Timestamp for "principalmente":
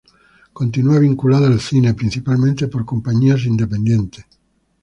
1.93-2.67